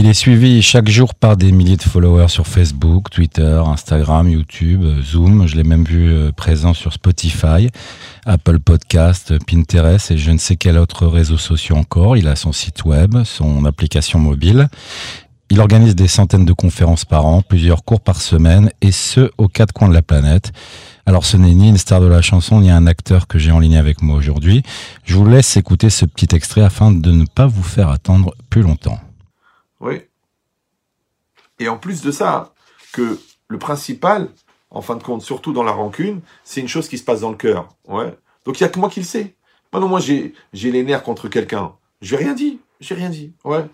[0.00, 4.84] Il est suivi chaque jour par des milliers de followers sur Facebook, Twitter, Instagram, YouTube,
[5.02, 5.48] Zoom.
[5.48, 7.68] Je l'ai même vu euh, présent sur Spotify,
[8.24, 12.16] Apple Podcast, Pinterest et je ne sais quel autre réseau social encore.
[12.16, 14.68] Il a son site web, son application mobile.
[15.50, 19.48] Il organise des centaines de conférences par an, plusieurs cours par semaine, et ce, aux
[19.48, 20.52] quatre coins de la planète.
[21.06, 23.58] Alors ce n'est ni une star de la chanson, ni un acteur que j'ai en
[23.58, 24.62] ligne avec moi aujourd'hui.
[25.02, 28.62] Je vous laisse écouter ce petit extrait afin de ne pas vous faire attendre plus
[28.62, 29.00] longtemps.
[29.80, 30.02] Oui.
[31.58, 32.54] Et en plus de ça,
[32.92, 34.28] que le principal,
[34.70, 37.30] en fin de compte, surtout dans la rancune, c'est une chose qui se passe dans
[37.30, 37.68] le cœur.
[37.86, 38.16] Ouais.
[38.44, 39.34] Donc il y a que moi qui le sais.
[39.72, 41.74] Moi non, moi j'ai j'ai les nerfs contre quelqu'un.
[42.00, 42.60] J'ai rien dit.
[42.80, 43.32] J'ai rien dit.
[43.44, 43.66] Ouais.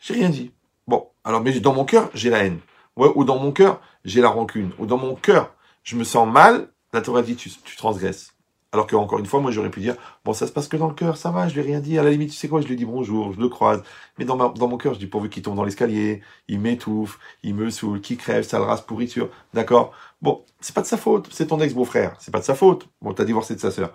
[0.00, 0.52] J'ai rien dit.
[0.86, 2.60] Bon, alors mais dans mon cœur, j'ai la haine.
[2.96, 4.72] Ouais, ou dans mon cœur, j'ai la rancune.
[4.78, 6.68] Ou dans mon cœur, je me sens mal.
[6.92, 8.34] La Torah dit tu, tu transgresses.
[8.72, 9.96] Alors que encore une fois, moi j'aurais pu dire
[10.26, 11.98] bon ça se passe que dans le cœur, ça va, je lui ai rien dit.
[11.98, 13.82] À la limite, tu sais quoi, je lui dis bonjour, je le croise.
[14.18, 17.18] Mais dans, ma, dans mon cœur, je dis pourvu qu'il tombe dans l'escalier, il m'étouffe,
[17.42, 19.30] il me saoule, qui crève, sale race, pourriture.
[19.54, 19.92] D'accord?
[20.20, 22.88] Bon, c'est pas de sa faute, c'est ton ex-beau-frère, c'est pas de sa faute.
[23.00, 23.92] Bon, t'as divorcé de sa sœur.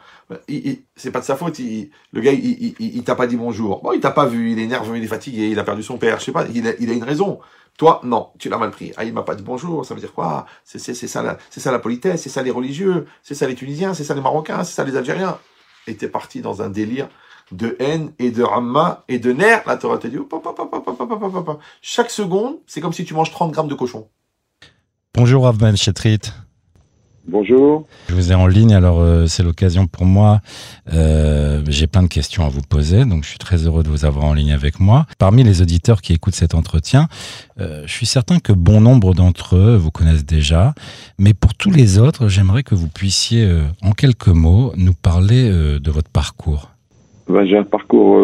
[0.95, 3.81] C'est pas de sa faute, il, le gars, il, il, il, t'a pas dit bonjour.
[3.83, 5.97] Bon, il t'a pas vu, il est nerveux, il est fatigué, il a perdu son
[5.97, 7.39] père, je sais pas, il a, il a une raison.
[7.77, 8.93] Toi, non, tu l'as mal pris.
[8.97, 10.45] Ah, il m'a pas dit bonjour, ça veut dire quoi?
[10.63, 13.93] C'est ça, la, c'est ça la politesse, c'est ça les religieux, c'est ça les Tunisiens,
[13.93, 15.37] c'est ça les Marocains, c'est ça les Algériens.
[15.87, 17.09] Et t'es parti dans un délire
[17.51, 19.63] de haine et de ramma et de nerfs.
[19.65, 20.17] La Torah te dit,
[21.81, 24.07] chaque seconde, c'est comme si tu manges 30 grammes de cochon.
[25.13, 26.19] Bonjour Avman Chetrit.
[27.25, 27.87] Bonjour.
[28.09, 30.41] Je vous ai en ligne, alors euh, c'est l'occasion pour moi.
[30.93, 34.03] Euh, J'ai plein de questions à vous poser, donc je suis très heureux de vous
[34.03, 35.05] avoir en ligne avec moi.
[35.19, 37.07] Parmi les auditeurs qui écoutent cet entretien,
[37.61, 40.73] euh, je suis certain que bon nombre d'entre eux vous connaissent déjà,
[41.17, 43.49] mais pour tous les autres, j'aimerais que vous puissiez,
[43.81, 46.71] en quelques mots, nous parler de votre parcours.
[47.29, 48.19] Ben, J'ai un parcours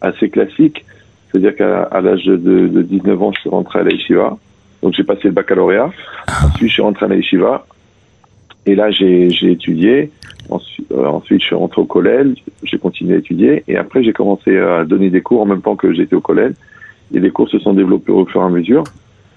[0.00, 0.84] assez classique,
[1.30, 3.90] c'est-à-dire qu'à l'âge de, de, 19 ans, je suis rentré à la
[4.82, 5.90] donc j'ai passé le baccalauréat.
[6.44, 7.16] Ensuite, je suis rentré à la
[8.66, 10.10] Et là, j'ai étudié.
[10.48, 12.36] Ensuite, euh, ensuite, je suis rentré au collège.
[12.62, 13.64] J'ai continué à étudier.
[13.68, 16.54] Et après, j'ai commencé à donner des cours en même temps que j'étais au collège.
[17.14, 18.84] Et les cours se sont développés au fur et à mesure.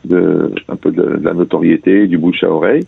[0.06, 2.86] De, un peu de, la notoriété, du bouche à oreille.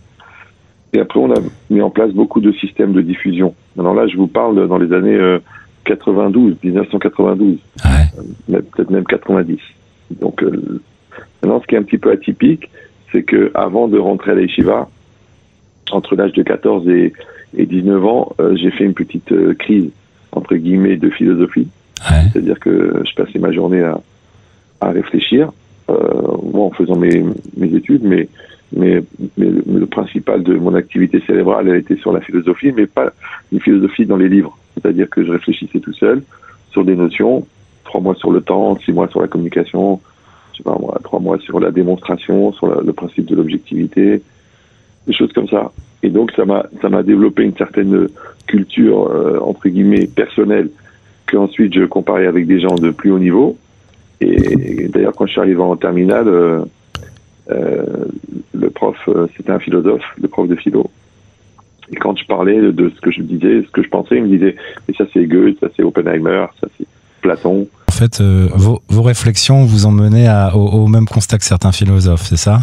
[0.92, 1.40] Et après, on a
[1.70, 3.54] mis en place beaucoup de systèmes de diffusion.
[3.78, 5.38] Alors là, je vous parle dans les années
[5.84, 8.62] 92, 1992, ouais.
[8.62, 9.58] peut-être même 90.
[10.20, 10.80] Donc, euh,
[11.42, 12.70] Maintenant, ce qui est un petit peu atypique,
[13.12, 14.88] c'est que avant de rentrer à l'Eshiva,
[15.92, 17.12] entre l'âge de 14 et,
[17.56, 19.90] et 19 ans, euh, j'ai fait une petite euh, crise,
[20.32, 21.68] entre guillemets, de philosophie.
[22.10, 22.16] Ouais.
[22.32, 24.00] C'est-à-dire que je passais ma journée à,
[24.80, 25.50] à réfléchir,
[25.90, 25.94] euh,
[26.52, 27.24] moi en faisant mes,
[27.56, 28.28] mes études, mais,
[28.74, 29.02] mais,
[29.36, 33.12] mais, le, le, principal de mon activité cérébrale, elle était sur la philosophie, mais pas
[33.52, 34.56] une philosophie dans les livres.
[34.74, 36.22] C'est-à-dire que je réfléchissais tout seul
[36.70, 37.46] sur des notions,
[37.84, 40.00] trois mois sur le temps, six mois sur la communication,
[40.58, 44.22] sais pas moi, trois mois sur la démonstration, sur le principe de l'objectivité,
[45.08, 45.72] des choses comme ça.
[46.02, 48.08] Et donc ça m'a ça m'a développé une certaine
[48.46, 50.70] culture euh, entre guillemets personnelle
[51.26, 53.58] que ensuite je comparais avec des gens de plus haut niveau.
[54.20, 56.64] Et, d'ailleurs quand je suis arrivé en terminale, euh,
[57.50, 57.84] euh,
[58.54, 58.96] le prof
[59.36, 60.88] c'était un philosophe, le prof de philo.
[61.90, 64.28] Et quand je parlais de ce que je disais, ce que je pensais, il me
[64.28, 64.54] disait
[64.86, 66.86] mais ça c'est Goethe, ça c'est Oppenheimer, ça c'est
[67.22, 67.66] Platon.
[67.88, 72.60] En fait, vos, réflexions vous ont mené au, même constat que certains philosophes, c'est ça?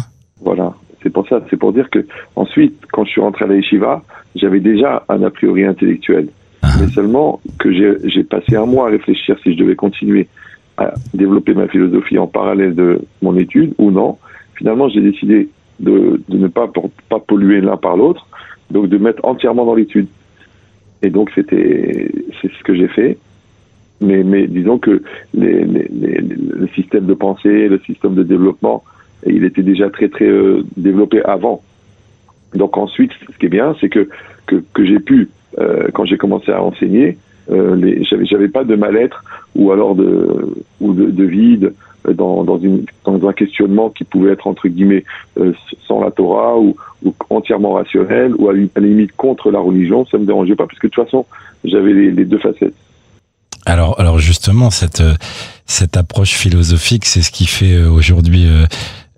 [1.40, 1.46] Ça.
[1.50, 4.02] C'est pour dire que ensuite, quand je suis rentré à la yeshiva,
[4.34, 6.28] j'avais déjà un a priori intellectuel.
[6.62, 6.68] Ah.
[6.80, 10.28] Mais seulement que j'ai passé un mois à réfléchir si je devais continuer
[10.76, 14.18] à développer ma philosophie en parallèle de mon étude ou non.
[14.54, 15.48] Finalement, j'ai décidé
[15.80, 18.26] de, de, ne pas, pour, pas polluer l'un par l'autre,
[18.70, 20.08] donc de mettre entièrement dans l'étude.
[21.02, 22.10] Et donc, c'était,
[22.40, 23.18] c'est ce que j'ai fait
[24.00, 25.02] mais, mais disons que
[25.34, 28.84] les, les, les, le système de pensée, le système de développement,
[29.26, 31.62] il était déjà très très euh, développé avant.
[32.54, 34.08] Donc ensuite, ce qui est bien, c'est que,
[34.46, 35.28] que, j'ai pu,
[35.58, 37.18] euh, quand j'ai commencé à enseigner,
[37.50, 41.72] euh, j'avais pas de mal-être ou alors de ou de, de vide
[42.12, 42.60] dans, dans,
[43.04, 45.04] dans un questionnement qui pouvait être entre guillemets
[45.38, 45.52] euh,
[45.86, 46.76] sans la Torah ou,
[47.30, 50.86] entièrement rationnel ou à, la limite contre la religion, ça me dérangeait pas parce que
[50.86, 51.26] de toute façon
[51.64, 52.74] j'avais les, les deux facettes.
[53.64, 55.02] Alors, alors justement, cette
[55.66, 58.64] cette approche philosophique, c'est ce qui fait euh, aujourd'hui euh,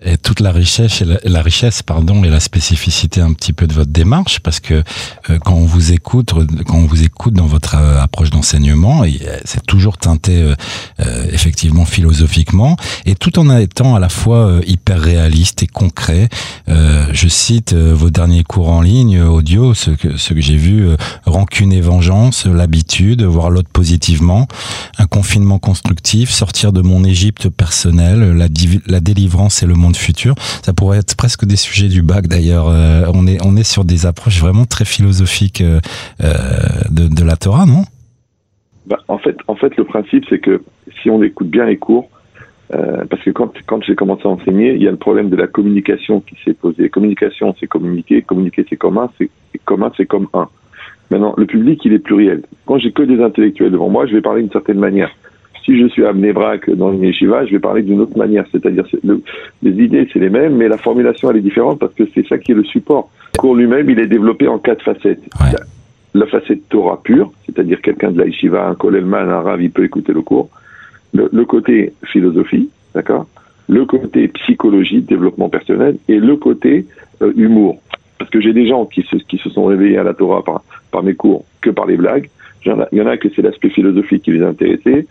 [0.01, 3.73] et toute la richesse et la, richesse pardon et la spécificité un petit peu de
[3.73, 4.85] votre démarche parce que
[5.29, 6.33] euh, quand on vous écoute
[6.67, 9.03] quand on vous écoute dans votre euh, approche d'enseignement
[9.45, 10.55] c'est toujours teinté
[11.01, 12.77] euh, effectivement philosophiquement.
[13.07, 16.29] Et tout en étant à la fois hyper réaliste et concret
[16.67, 20.89] je cite vos derniers cours en ligne audio ce que ce que j'ai vu
[21.27, 24.47] rancune et vengeance l'habitude voir l'autre positivement
[24.99, 28.47] un confinement constructif sortir de mon Égypte personnelle la,
[28.87, 30.35] la délivrance et le monde de futur.
[30.63, 32.69] Ça pourrait être presque des sujets du bac d'ailleurs.
[32.69, 35.81] Euh, on, est, on est sur des approches vraiment très philosophiques euh,
[36.23, 36.33] euh,
[36.91, 37.85] de, la Torah, non?
[38.87, 40.63] Bah, en, fait, en fait, le principe, c'est que
[41.03, 42.09] si on écoute bien les cours,
[42.71, 45.47] parce que quand, quand j'ai commencé à enseigner, il y a le problème de la
[45.47, 46.91] communication qui s'est posé.
[46.91, 48.21] Communication, c'est communiquer.
[48.21, 49.11] Communiquer, c'est commun.
[49.19, 49.31] C'est
[49.65, 50.49] commun, c'est comme un.
[51.11, 52.43] Maintenant, le public, il est pluriel.
[52.67, 55.11] Quand j'ai que des intellectuels devant moi, je vais parler d'une certaine manière
[55.69, 58.47] si je suis à Mnebrak dans une yeshiva, je vais parler d'une autre manière.
[58.51, 58.87] C'est-à-dire,
[59.63, 62.39] les idées, c'est les mêmes, mais la formulation, elle est différente parce que c'est ça
[62.39, 63.11] qui est le support.
[63.35, 65.21] Le cours lui-même, il est développé en quatre facettes.
[66.15, 69.85] La, facette Torah pure, c'est-à-dire quelqu'un de la yeshiva, un kolelman, un rav, il peut
[69.85, 70.49] écouter le cours.
[71.13, 73.27] Le, côté philosophie, d'accord?
[73.69, 76.87] Le côté psychologie, développement personnel, et le côté
[77.21, 77.83] euh, humour.
[78.19, 80.63] Parce que j'ai des gens qui se, qui se sont réveillés à la Torah par,
[80.91, 82.31] par mes cours que par les blagues,
[82.65, 85.07] il y en a, que c'est l'aspect philosophique qui les a intéressés.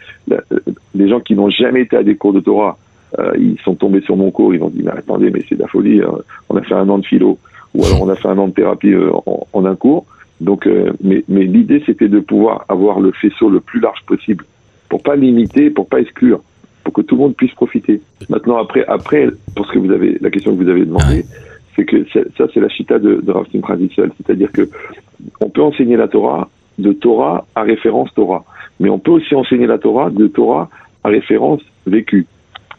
[0.95, 2.77] les gens qui n'ont jamais été à des cours de Torah,
[3.19, 5.61] euh, ils sont tombés sur mon cours, ils ont dit mais attendez, mais c'est de
[5.61, 6.01] la folie.
[6.01, 6.11] Hein.
[6.49, 7.37] On a fait un an de philo,
[7.73, 9.11] ou alors on a fait un an de thérapie euh,
[9.53, 10.05] en, un cours.
[10.41, 14.45] Donc, euh, mais, mais l'idée c'était de pouvoir avoir le faisceau le plus large possible,
[14.89, 16.41] pour pas limiter, pour pas exclure,
[16.83, 18.01] pour que tout le monde puisse profiter.
[18.29, 21.25] Maintenant, après, après, pour ce que vous avez, la question que vous avez demandé,
[21.75, 24.69] c'est que ça, c'est la chita de, de Rav c'est-à-dire que
[25.39, 28.43] on peut enseigner la Torah de Torah à référence Torah.
[28.79, 30.69] Mais on peut aussi enseigner la Torah de Torah
[31.03, 32.25] à référence vécue.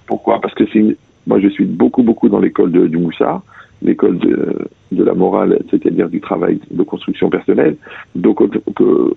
[0.06, 0.40] Pourquoi?
[0.40, 0.96] Parce que c'est
[1.26, 3.42] moi je suis beaucoup beaucoup dans l'école du Moussard,
[3.82, 7.76] l'école de, la morale, c'est-à-dire du travail de construction personnelle.
[8.14, 8.40] Donc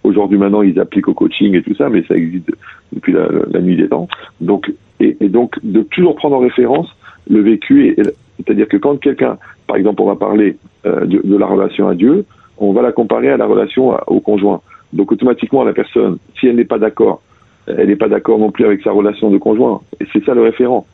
[0.04, 2.52] aujourd'hui maintenant ils appliquent au coaching et tout ça, mais ça existe
[2.92, 4.08] depuis la, nuit des temps.
[4.42, 6.90] Donc et, donc de toujours prendre en référence
[7.30, 7.96] le vécu,
[8.38, 9.38] c'est-à-dire que quand quelqu'un,
[9.68, 12.26] par exemple, on va parler euh, de la relation à Dieu,
[12.58, 14.62] on va la comparer à la relation au conjoint.
[14.94, 17.22] Donc automatiquement, la personne, si elle n'est pas d'accord,
[17.68, 19.82] elle n'est pas d'accord non plus avec sa relation de conjoint.
[20.00, 20.86] Et c'est ça le référent.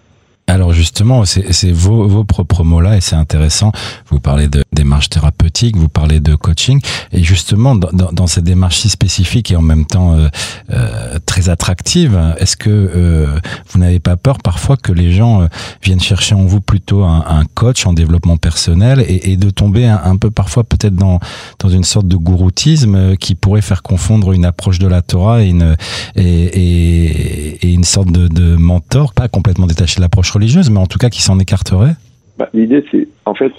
[0.50, 3.74] Alors justement, c'est vos, vos propres mots-là et c'est intéressant.
[4.10, 8.78] Vous parlez de démarche thérapeutique, vous parlez de coaching et justement dans, dans, cette démarche
[8.78, 10.30] si spécifique et en même temps euh,
[10.72, 13.40] euh, très attractive, est-ce que euh,
[13.70, 15.48] vous n'avez pas peur parfois que les gens euh,
[15.84, 19.86] viennent chercher en vous plutôt un, un coach en développement personnel et, et de tomber
[19.86, 21.20] un, peu parfois peut-être dans
[21.60, 25.44] dans une sorte de gouroutisme euh, qui pourrait faire confondre une approche de la Torah
[25.44, 25.76] et une
[26.16, 30.80] et, et, et une sorte de, de mentor, pas complètement détaché de l'approche religieuse, mais
[30.80, 31.96] en tout cas qui s'en écarterait
[32.38, 33.52] bah, L'idée, c'est en fait,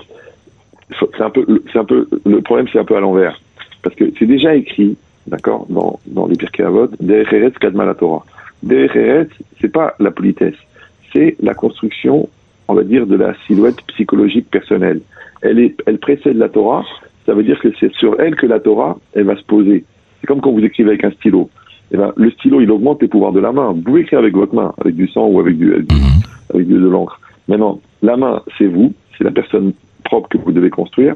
[0.98, 3.40] c'est un peu, c'est un peu le problème, c'est un peu à l'envers,
[3.82, 4.96] parce que c'est déjà écrit,
[5.26, 8.24] d'accord, dans, dans les Pirkei Avot, Derech Kadma la Torah.
[8.62, 9.30] Derech
[9.60, 10.56] c'est pas la politesse,
[11.12, 12.28] c'est la construction,
[12.68, 15.00] on va dire, de la silhouette psychologique personnelle.
[15.42, 16.84] Elle est, elle précède la Torah.
[17.26, 19.84] Ça veut dire que c'est sur elle que la Torah, elle va se poser.
[20.20, 21.50] C'est comme quand vous écrivez avec un stylo.
[21.92, 23.72] Eh ben, le stylo, il augmente les pouvoirs de la main.
[23.72, 26.18] Vous pouvez écrire avec votre main, avec du sang ou avec du, avec du, mhm
[26.54, 27.20] avec de, l'encre.
[27.48, 29.72] Maintenant, la main, c'est vous, c'est la personne
[30.04, 31.14] propre que vous devez construire.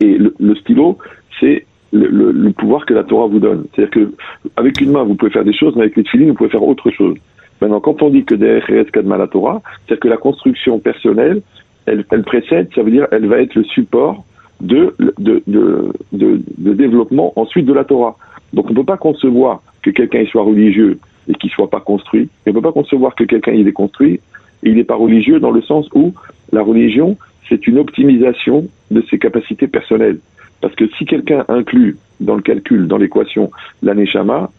[0.00, 0.98] Et le, stylo,
[1.40, 3.66] c'est le, pouvoir que la Torah vous donne.
[3.74, 4.12] C'est-à-dire que
[4.56, 6.62] avec une main, vous pouvez faire des choses, mais avec les filines, vous pouvez faire
[6.62, 7.16] autre chose.
[7.60, 11.42] Maintenant, quand on dit que DRS Kadma la Torah, c'est-à-dire que la construction personnelle,
[11.86, 14.24] elle, elle, précède, ça veut dire elle va être le support
[14.60, 18.16] de, de, de, de, de développement ensuite de la Torah.
[18.52, 20.98] Donc on ne peut pas concevoir que quelqu'un soit religieux
[21.28, 22.28] et qu'il soit pas construit.
[22.46, 24.20] on ne peut pas concevoir que quelqu'un il est construit
[24.62, 26.12] et il n'est pas religieux dans le sens où
[26.52, 27.16] la religion,
[27.48, 30.18] c'est une optimisation de ses capacités personnelles.
[30.60, 33.50] Parce que si quelqu'un inclut dans le calcul, dans l'équation,
[33.82, 34.50] l'aneshama,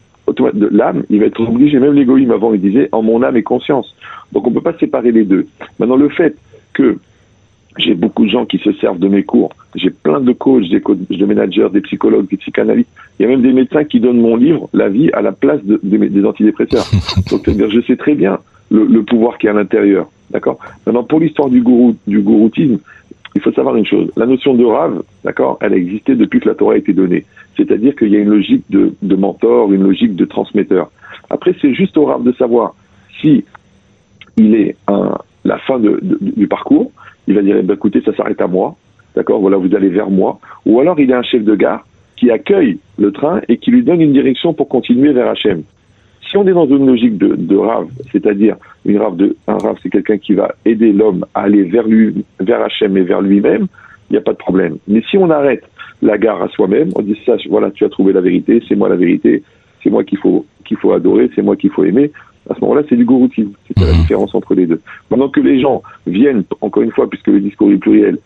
[0.72, 3.96] l'âme, il va être obligé, même l'égoïme avant, il disait, en mon âme et conscience.
[4.31, 5.48] Donc on ne peut pas séparer les deux.
[5.79, 6.38] Maintenant, le fait
[6.74, 7.00] que
[7.77, 9.51] j'ai beaucoup de gens qui se servent de mes cours.
[9.75, 12.89] J'ai plein de coachs, des, managers, des psychologues, des psychanalystes.
[13.19, 15.59] Il y a même des médecins qui donnent mon livre, La vie, à la place
[15.63, 16.85] des antidépresseurs.
[17.31, 18.39] Donc, c'est-à-dire, je sais très bien
[18.71, 20.09] le, pouvoir qui est à l'intérieur.
[20.31, 20.59] D'accord?
[20.85, 22.79] Maintenant, pour l'histoire du, gourou, du gouroutisme,
[23.35, 24.11] il faut savoir une chose.
[24.17, 27.25] La notion de rave, d'accord, elle a existé depuis que la Torah a été donnée.
[27.55, 30.91] C'est-à-dire qu'il y a une logique de, mentor, une logique de transmetteur.
[31.29, 32.75] Après, c'est juste au rave de savoir
[33.21, 33.43] si
[34.38, 36.91] il est un, la fin du parcours,
[37.29, 38.75] il va dire, eh ben, écoutez, ça s'arrête à moi,
[39.15, 40.39] d'accord, voilà, vous allez vers moi.
[40.65, 41.86] Ou alors il y a un chef de gare
[42.17, 45.63] qui accueille le train et qui lui donne une direction pour continuer vers Hachem.
[46.27, 49.89] Si on est dans une logique de, rave, c'est-à-dire une rave de, un rave, c'est
[49.89, 53.67] quelqu'un qui va aider l'homme à aller vers lui, vers Hachem et vers lui-même,
[54.09, 54.77] il n'y a pas de problème.
[54.88, 55.63] Mais si on arrête
[56.01, 58.89] la gare à soi-même, on dit ça, voilà, tu as trouvé la vérité, c'est moi
[58.89, 59.43] la vérité,
[59.83, 62.12] c'est moi qu'il faut, qu'il faut adorer, c'est moi qu'il faut aimer,
[62.50, 63.51] à ce moment-là, c'est du gouroutisme.
[63.68, 64.82] C'est la différence entre les deux.
[65.10, 68.18] Maintenant que les gens viennent, encore une fois, puisque le discours est pluriel,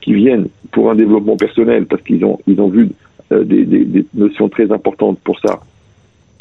[0.00, 2.88] qui viennent pour un développement personnel, parce qu'ils ont, ils ont vu
[3.32, 5.60] euh, des, des, des, notions très importantes pour ça,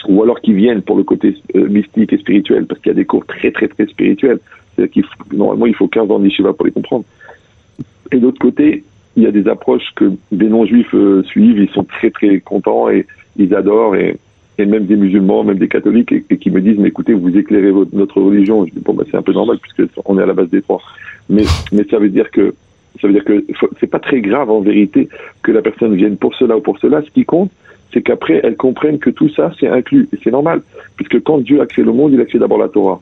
[0.08, 2.96] ou alors qui viennent pour le côté euh, mystique et spirituel, parce qu'il y a
[2.96, 4.40] des cours très très très spirituels.
[4.76, 7.06] C'est-à-dire qu'il normalement, il faut 15 ans d'Ishiva pour les comprendre.
[8.12, 8.84] Et d'autre côté,
[9.16, 12.90] il y a des approches que des non-juifs euh, suivent, ils sont très très contents
[12.90, 13.06] et
[13.38, 14.18] ils adorent, et,
[14.66, 18.22] même des musulmans, même des catholiques, et, qui me disent, mais écoutez, vous éclairez notre
[18.22, 18.66] religion.
[18.66, 20.62] Je dis, bon, bah, c'est un peu normal, puisque on est à la base des
[20.62, 20.82] trois.
[21.30, 21.44] Mais,
[21.90, 22.54] ça veut dire que
[23.02, 23.44] ça veut dire que
[23.80, 25.08] c'est pas très grave en vérité
[25.44, 27.02] que la personne vienne pour cela ou pour cela.
[27.02, 27.50] Ce qui compte,
[27.94, 30.10] c'est qu'après, elles comprennent que tout ça, c'est inclus.
[30.14, 30.62] Et c'est normal.
[30.98, 33.02] Puisque quand Dieu a créé le monde, il a créé d'abord la Torah.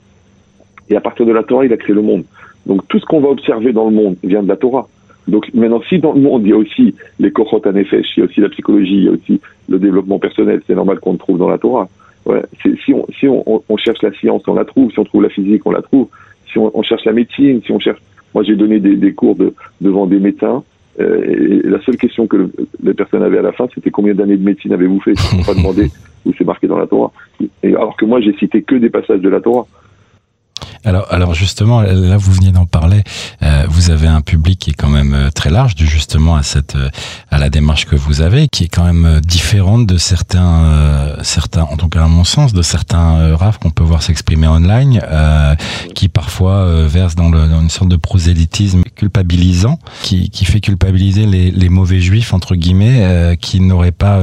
[0.89, 2.23] Et à partir de la Torah, il a créé le monde.
[2.65, 4.87] Donc tout ce qu'on va observer dans le monde vient de la Torah.
[5.29, 8.24] Donc maintenant, si dans le monde, il y a aussi les kochot anefesh, il y
[8.24, 11.17] a aussi la psychologie, il y a aussi le développement personnel, c'est normal qu'on le
[11.17, 11.88] trouve dans la Torah.
[12.25, 12.41] Ouais.
[12.62, 14.91] Si, on, si on, on, cherche la science, on la trouve.
[14.91, 16.07] Si on trouve la physique, on la trouve.
[16.51, 18.00] Si on, on cherche la médecine, si on cherche
[18.33, 20.63] moi, j'ai donné des, des, cours de, devant des médecins.
[21.00, 22.51] Euh, et la seule question que le,
[22.83, 25.13] les personnes avaient à la fin, c'était combien d'années de médecine avez-vous fait?
[25.13, 25.89] Ils n'ont pas demandé
[26.25, 27.12] où c'est marqué dans la Torah.
[27.63, 29.65] Et alors que moi, j'ai cité que des passages de la Torah.
[30.86, 33.03] Alors, alors justement, là vous veniez d'en parler.
[33.43, 36.75] Euh, vous avez un public qui est quand même euh, très large, justement à cette,
[36.75, 36.89] euh,
[37.31, 41.15] à la démarche que vous avez, qui est quand même euh, différente de certains, euh,
[41.21, 44.48] certains, en tout cas à mon sens, de certains euh, rafs qu'on peut voir s'exprimer
[44.48, 45.01] online,
[45.95, 51.25] qui parfois versent dans, le, dans, une sorte de prosélytisme culpabilisant, qui, qui fait culpabiliser
[51.25, 54.19] les, les, mauvais juifs entre guillemets, qui n'auraient pas,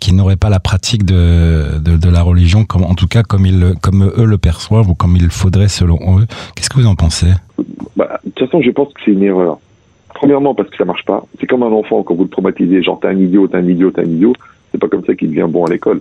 [0.00, 3.46] qui n'auraient pas la pratique de, de, de, la religion, comme en tout cas comme
[3.46, 6.26] ils, comme eux le perçoivent ou comme il faudrait selon eux.
[6.54, 7.26] Qu'est-ce que vous en pensez
[7.96, 9.58] bah, De toute façon, je pense que c'est une erreur.
[10.14, 11.24] Premièrement, parce que ça marche pas.
[11.40, 13.90] C'est comme un enfant, quand vous le traumatisez, genre t'es un idiot, t'es un idiot,
[13.90, 14.32] t'es un idiot.
[14.70, 16.00] C'est pas comme ça qu'il devient bon à l'école.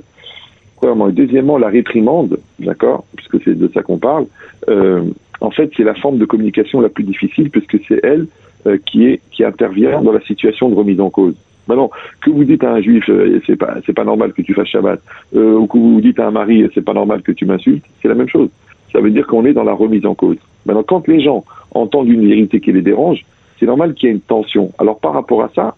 [0.75, 1.09] Premièrement.
[1.09, 4.25] Et deuxièmement, la réprimande, d'accord, puisque c'est de ça qu'on parle,
[4.69, 5.03] euh,
[5.41, 8.27] en fait, c'est la forme de communication la plus difficile, puisque c'est elle
[8.65, 11.35] euh, qui, est, qui intervient dans la situation de remise en cause.
[11.67, 11.89] Maintenant,
[12.21, 15.01] que vous dites à un juif, euh, c'est pas, pas normal que tu fasses Shabbat,
[15.35, 18.07] euh, ou que vous dites à un mari, c'est pas normal que tu m'insultes, c'est
[18.07, 18.49] la même chose
[18.93, 20.37] ça veut dire qu'on est dans la remise en cause.
[20.65, 23.25] Maintenant, quand les gens entendent une vérité qui les dérange,
[23.59, 24.71] c'est normal qu'il y ait une tension.
[24.77, 25.75] Alors, par rapport à ça,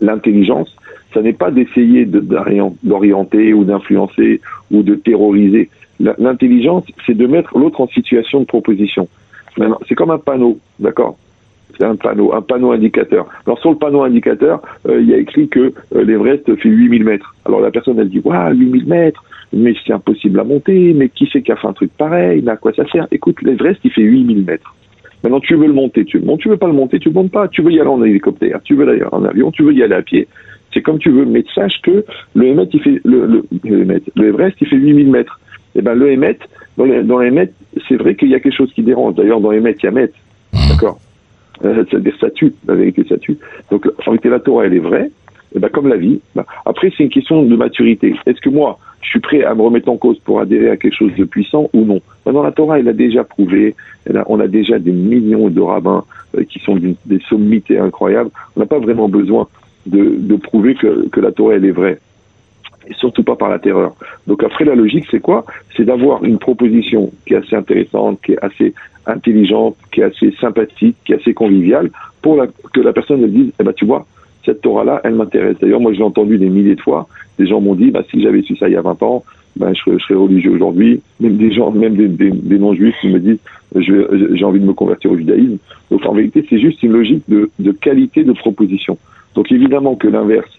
[0.00, 0.74] l'intelligence,
[1.14, 5.70] ça n'est pas d'essayer d'orienter ou d'influencer ou de terroriser.
[6.00, 9.08] L'intelligence, c'est de mettre l'autre en situation de proposition.
[9.88, 11.16] C'est comme un panneau, d'accord?
[11.76, 13.26] C'est un panneau, un panneau indicateur.
[13.46, 17.04] Alors sur le panneau indicateur, euh, il y a écrit que euh, l'Everest fait 8000
[17.04, 17.34] mètres.
[17.44, 21.28] Alors la personne, elle dit, waouh, 8000 mètres, mais c'est impossible à monter, mais qui
[21.32, 23.06] c'est qui a fait un truc pareil, mais à quoi ça sert?
[23.10, 24.74] Écoute, l'Everest, il fait 8000 mètres.
[25.22, 27.14] Maintenant, tu veux le monter, tu le montes, tu veux pas le monter, tu le
[27.14, 29.64] montes pas, tu veux y aller en hélicoptère, tu veux y aller en avion, tu
[29.64, 30.28] veux y aller à pied.
[30.72, 34.28] C'est comme tu veux, mais sache que le Emet, il fait, le, le, le, le
[34.28, 35.40] Everest, il fait 8000 mètres.
[35.74, 36.38] Et eh ben, le Emet,
[36.76, 37.50] dans les, dans les
[37.88, 39.14] c'est vrai qu'il y a quelque chose qui dérange.
[39.14, 40.12] D'ailleurs, dans Emet, il y a Met.
[40.68, 41.00] D'accord?
[41.64, 42.52] Euh, C'est-à-dire, ça tue.
[42.66, 43.38] La vérité, ça tue.
[43.70, 45.10] Donc, en réalité, la Torah, elle est vraie.
[45.54, 46.20] Eh ben, comme la vie.
[46.34, 48.14] Ben, après, c'est une question de maturité.
[48.26, 50.94] Est-ce que moi, je suis prêt à me remettre en cause pour adhérer à quelque
[50.94, 52.00] chose de puissant ou non?
[52.26, 53.74] Dans la Torah, elle a déjà prouvé,
[54.26, 56.04] on a déjà des millions de rabbins
[56.36, 58.30] euh, qui sont des sommités incroyables.
[58.56, 59.48] On n'a pas vraiment besoin
[59.86, 61.98] de, prouver que, la Torah, elle est vraie.
[62.86, 63.94] Et surtout pas par la terreur.
[64.26, 65.44] Donc après, la logique, c'est quoi?
[65.76, 68.74] C'est d'avoir une proposition qui est assez intéressante, qui est assez
[69.06, 71.90] intelligente, qui est assez sympathique, qui est assez conviviale,
[72.22, 74.06] pour que la personne elle dise, eh ben tu vois,
[74.48, 75.56] cette Torah-là, elle m'intéresse.
[75.60, 77.06] D'ailleurs, moi, je l'ai entendu des milliers de fois.
[77.38, 79.22] Des gens m'ont dit, bah, si j'avais su ça il y a 20 ans,
[79.56, 81.02] ben, je, serais, religieux aujourd'hui.
[81.20, 83.38] Même des gens, même des, non-juifs qui me disent,
[83.76, 85.58] j'ai envie de me convertir au judaïsme.
[85.90, 88.96] Donc, en vérité, c'est juste une logique de, qualité de proposition.
[89.34, 90.50] Donc, évidemment que l'inverse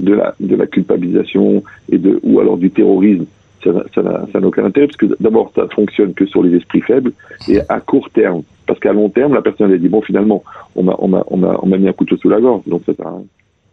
[0.00, 3.26] de la, culpabilisation et de, ou alors du terrorisme,
[3.62, 7.12] ça n'a aucun intérêt parce que d'abord, ça fonctionne que sur les esprits faibles
[7.48, 8.42] et à court terme.
[8.66, 10.42] Parce qu'à long terme, la personne elle dit bon, finalement,
[10.74, 13.24] on m'a mis un couteau sous la gorge, donc ça sert à rien.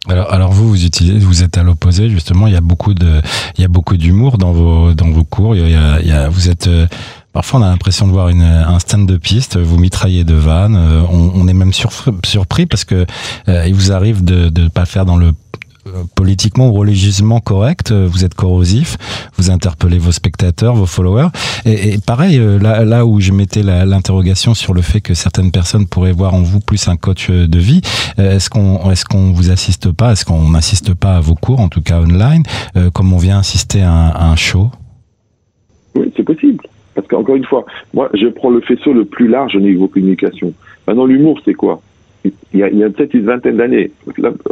[0.09, 2.47] Alors, alors vous, vous utilisez, vous êtes à l'opposé justement.
[2.47, 3.21] Il y a beaucoup de,
[3.57, 5.55] il y a beaucoup d'humour dans vos dans vos cours.
[5.55, 6.87] Il y a, il y a vous êtes euh,
[7.33, 9.57] Parfois, on a l'impression de voir une, un stand de piste.
[9.57, 10.75] Vous mitraillez de vannes.
[10.75, 13.07] Euh, on, on, est même surpris parce que
[13.49, 15.33] euh, il vous arrive de ne pas faire dans le
[16.15, 18.97] politiquement ou religieusement correct, vous êtes corrosif,
[19.37, 21.29] vous interpellez vos spectateurs, vos followers.
[21.65, 25.87] Et, et pareil, là, là où je mettais l'interrogation sur le fait que certaines personnes
[25.87, 27.81] pourraient voir en vous plus un coach de vie,
[28.17, 31.69] est-ce qu'on est-ce qu'on vous assiste pas, est-ce qu'on n'assiste pas à vos cours, en
[31.69, 32.43] tout cas online,
[32.75, 34.71] euh, comme on vient assister à un, à un show?
[35.95, 36.63] Oui, c'est possible.
[36.95, 40.53] Parce qu'encore une fois, moi, je prends le faisceau le plus large au niveau communication.
[40.87, 41.81] Maintenant, l'humour, c'est quoi?
[42.23, 43.91] Il y a, peut-être une vingtaine d'années,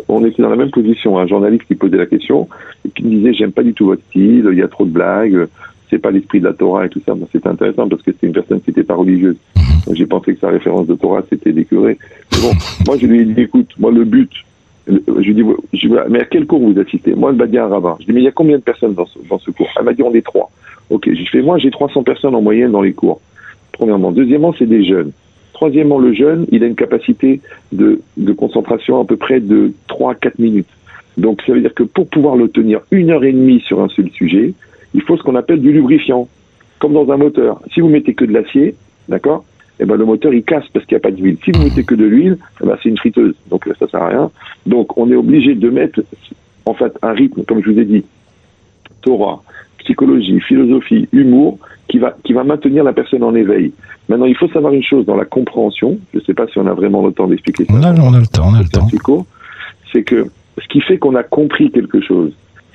[0.10, 1.18] on était dans la même position.
[1.18, 2.50] Un journaliste qui posait la question
[2.86, 4.90] et qui me disait J'aime pas du tout votre style, il y a trop de
[4.90, 5.48] blagues,
[5.90, 7.13] c'est pas l'esprit de la Torah et tout ça.
[7.32, 9.38] C'était intéressant parce que c'était une personne qui n'était pas religieuse.
[9.94, 11.98] J'ai pensé que sa référence de Torah, c'était des curés.
[12.32, 12.51] Mais bon,
[12.88, 14.32] moi, je lui ai dit Écoute, moi, le but,
[14.88, 17.13] je lui ai dit je, Mais à quel cours vous assistez?
[17.13, 17.98] Moi, elle m'a dit un rabbin.
[18.00, 19.51] Je lui ai dit Mais il y a combien de personnes dans ce, dans ce
[19.51, 19.70] cours?
[19.78, 20.50] Elle m'a dit On est trois.
[20.90, 23.22] Ok, j'ai fait Moi, j'ai 300 personnes en moyenne dans les cours.
[23.74, 24.12] Premièrement.
[24.12, 25.12] Deuxièmement, c'est des jeunes.
[25.62, 27.39] Troisièmement, le jeune, il a une capacité
[27.72, 30.65] de, de concentration à peu près de 3 à 4 minutes.
[31.18, 33.88] Donc ça veut dire que pour pouvoir le tenir une heure et demie sur un
[33.89, 34.56] seul sujet,
[34.96, 36.27] il faut ce qu'on appelle du lubrifiant,
[36.80, 37.62] comme dans un moteur.
[37.72, 38.74] Si vous mettez que de l'acier,
[39.08, 39.46] d'accord
[39.80, 41.38] eh ben, le moteur il casse parce qu'il n'y a pas d'huile.
[41.46, 44.08] Si vous mettez que de l'huile, eh ben, c'est une friteuse, donc ça sert à
[44.08, 44.32] rien.
[44.65, 46.01] Donc on est obligé de mettre
[46.65, 48.03] en fait un rythme, comme je vous ai dit,
[49.03, 49.44] Torah,
[49.83, 51.57] psychologie, philosophie, humour,
[51.88, 53.73] qui va, qui va maintenir la personne en éveil.
[54.09, 56.67] Maintenant, il faut savoir une chose dans la compréhension, je ne sais pas si on
[56.67, 57.73] a vraiment le temps d'expliquer ça.
[57.73, 58.88] On a, on a le temps, on a le temps.
[59.91, 60.25] C'est que
[60.57, 62.31] ce qui fait qu'on a compris quelque chose,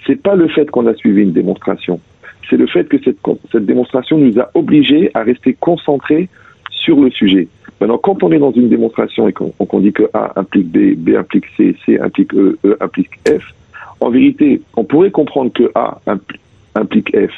[0.07, 2.01] c'est pas le fait qu'on a suivi une démonstration,
[2.49, 3.19] c'est le fait que cette,
[3.51, 6.29] cette démonstration nous a obligés à rester concentrés
[6.71, 7.49] sur le sujet.
[7.81, 11.17] Maintenant, quand on est dans une démonstration et qu'on dit que A implique B, B
[11.17, 13.55] implique C, C implique E, E implique F,
[14.01, 16.41] en vérité, on pourrait comprendre que A implique
[16.77, 17.33] implique F.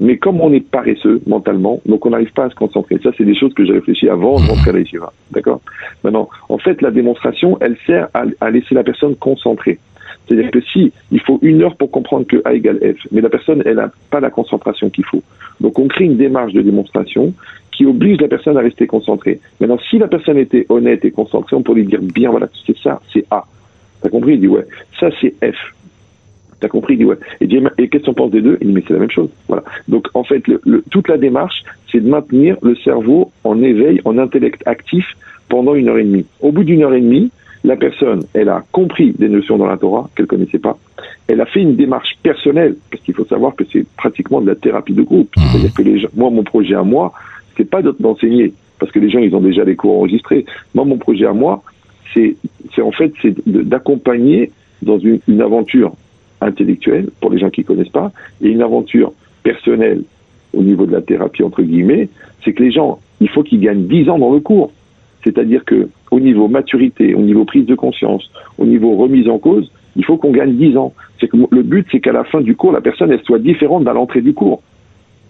[0.00, 2.98] Mais comme on est paresseux mentalement, donc on n'arrive pas à se concentrer.
[3.02, 5.60] Ça, c'est des choses que j'ai réfléchi avant de rentrer à D'accord?
[6.02, 9.78] Maintenant, en fait, la démonstration, elle sert à, laisser la personne concentrée.
[10.26, 13.28] C'est-à-dire que si il faut une heure pour comprendre que A égale F, mais la
[13.28, 15.22] personne, elle n'a pas la concentration qu'il faut.
[15.60, 17.34] Donc on crée une démarche de démonstration
[17.72, 19.40] qui oblige la personne à rester concentrée.
[19.60, 22.76] Maintenant, si la personne était honnête et concentrée, on pourrait lui dire bien, voilà, c'est
[22.78, 23.44] ça, c'est A.
[24.00, 24.34] T'as compris?
[24.34, 24.66] Il dit ouais,
[24.98, 25.74] ça c'est F.
[26.60, 27.16] T'as compris Il dit ouais.
[27.40, 28.58] Et, et qu'est-ce qu'on pense des deux?
[28.60, 29.28] Il dit mais c'est la même chose.
[29.48, 29.64] Voilà.
[29.88, 34.18] Donc en fait, le, toute la démarche, c'est de maintenir le cerveau en éveil, en
[34.18, 35.04] intellect actif
[35.48, 36.26] pendant une heure et demie.
[36.40, 37.30] Au bout d'une heure et demie,
[37.64, 40.76] la personne, elle a compris des notions dans la Torah qu'elle connaissait pas.
[41.28, 44.54] Elle a fait une démarche personnelle, parce qu'il faut savoir que c'est pratiquement de la
[44.54, 45.30] thérapie de groupe.
[45.36, 45.40] Mmh.
[45.50, 47.12] C'est-à-dire que les gens, moi, mon projet à moi,
[47.56, 50.44] c'est pas d'enseigner, parce que les gens, ils ont déjà les cours enregistrés.
[50.74, 51.62] Moi, mon projet à moi,
[52.12, 52.36] c'est,
[52.74, 54.50] c'est en fait, c'est d'accompagner
[54.82, 55.94] dans une, une aventure
[56.44, 60.02] intellectuelle, pour les gens qui ne connaissent pas, et une aventure personnelle
[60.54, 62.08] au niveau de la thérapie, entre guillemets,
[62.44, 64.72] c'est que les gens, il faut qu'ils gagnent 10 ans dans le cours.
[65.24, 69.70] C'est-à-dire que au niveau maturité, au niveau prise de conscience, au niveau remise en cause,
[69.96, 70.92] il faut qu'on gagne 10 ans.
[71.18, 73.86] C'est que le but, c'est qu'à la fin du cours, la personne, elle soit différente
[73.88, 74.62] à l'entrée du cours.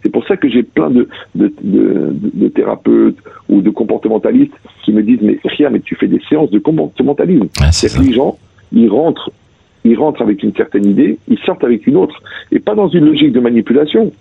[0.03, 3.17] C'est pour ça que j'ai plein de, de, de, thérapeutes
[3.49, 4.53] ou de comportementalistes
[4.85, 7.49] qui me disent mais Ria, mais tu fais des séances de comportementalisme.
[7.71, 8.37] c'est que les gens,
[8.71, 9.31] ils rentrent
[9.85, 12.23] ils rentrent avec une certaine idée, ils sortent avec une autre.
[12.53, 14.13] Et pas dans une logique de manipulation,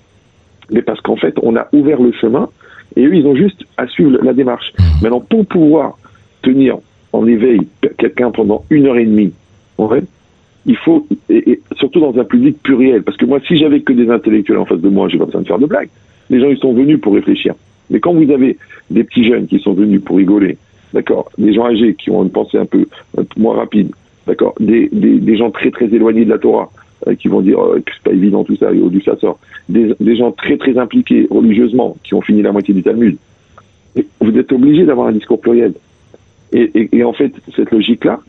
[0.71, 2.49] mais parce qu'en fait, on a ouvert le chemin
[2.95, 4.73] et eux, ils ont juste à suivre la démarche.
[4.77, 4.83] Mmh.
[5.01, 5.97] Maintenant, pour pouvoir
[6.41, 6.77] tenir
[7.11, 7.61] en éveil
[7.97, 9.33] quelqu'un pendant une heure et demie,
[9.77, 10.03] en fait,
[10.65, 14.09] il faut, et, surtout dans un public pluriel, parce que moi, si j'avais que des
[14.09, 15.89] intellectuels en face de moi, j'ai pas besoin de faire de blagues.
[16.29, 17.53] Les gens, ils sont venus pour réfléchir.
[17.89, 18.57] Mais quand vous avez
[18.89, 20.57] des petits jeunes qui sont venus pour rigoler,
[20.93, 22.85] d'accord, des gens âgés qui ont une pensée un peu,
[23.17, 23.91] un peu moins rapide,
[24.27, 26.69] d'accord, des, des, des, gens très très éloignés de la Torah,
[27.07, 29.39] euh, qui vont dire euh, que c'est pas évident tout ça, et du ça sort,
[29.69, 33.17] des, des, gens très très impliqués religieusement, qui ont fini la moitié du Talmud.
[33.95, 35.73] Et vous êtes obligé d'avoir un discours pluriel.
[36.51, 38.19] Et, et, et en fait, cette logique-là,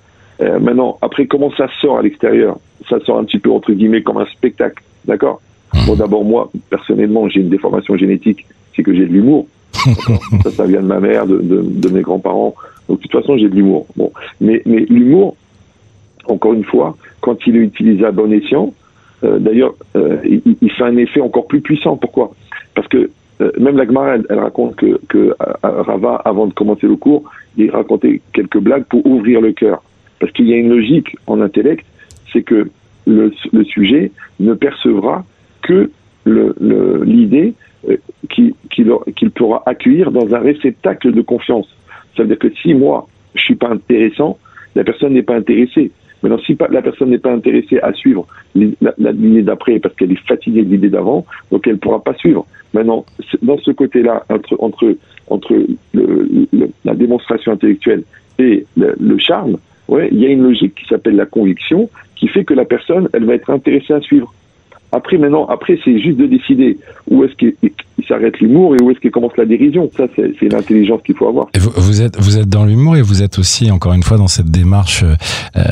[0.40, 2.58] euh, maintenant, après, comment ça sort à l'extérieur?
[2.88, 5.40] Ça sort un petit peu, entre guillemets, comme un spectacle, d'accord?
[5.86, 9.46] Bon, d'abord, moi, personnellement, j'ai une déformation génétique, c'est que j'ai de l'humour.
[10.42, 12.54] ça, ça vient de ma mère, de, de, de mes grands-parents.
[12.88, 13.86] Donc, de toute façon, j'ai de l'humour.
[13.96, 15.36] Bon, mais, mais l'humour,
[16.26, 18.72] encore une fois, quand il est utilisé à bon escient,
[19.24, 21.96] euh, d'ailleurs, euh, il, fait un effet encore plus puissant.
[21.96, 22.32] Pourquoi?
[22.74, 23.10] Parce que
[23.40, 23.84] euh, même la
[24.28, 27.24] elle, raconte que, Rava, avant de commencer le cours,
[27.56, 29.82] il racontait quelques blagues pour ouvrir le cœur.
[30.20, 31.84] Parce qu'il y a une logique en intellect,
[32.32, 32.68] c'est que
[33.06, 33.32] le,
[33.64, 35.24] sujet ne percevra
[35.62, 35.90] que
[36.26, 37.54] l'idée
[38.30, 41.68] qu'il qu pourra accueillir dans un réceptacle de confiance.
[42.16, 44.38] Ça veut dire que si moi, je suis pas intéressant,
[44.74, 45.90] la personne n'est pas intéressée.
[46.24, 50.26] Maintenant, si la personne n'est pas intéressée à suivre la, lignée d'après parce qu'elle est
[50.26, 52.46] fatiguée de l'idée d'avant, donc elle ne pourra pas suivre.
[52.72, 53.04] Maintenant,
[53.42, 54.24] dans ce côté-là,
[54.58, 54.96] entre,
[56.86, 58.04] la démonstration intellectuelle
[58.38, 59.58] et le, charme,
[59.88, 63.06] ouais, il y a une logique qui s'appelle la conviction qui fait que la personne,
[63.12, 64.32] elle va être intéressée à suivre.
[64.92, 66.78] Après, maintenant, après, c'est juste de décider
[67.10, 67.34] où est-ce
[68.06, 69.90] s'arrête l'humour et où est-ce qu'il commence la dérision.
[69.96, 71.46] Ça, c'est l'intelligence qu'il faut avoir.
[71.56, 74.50] vous, êtes, vous êtes dans l'humour et vous êtes aussi, encore une fois, dans cette
[74.50, 75.04] démarche.
[75.56, 75.62] Euh,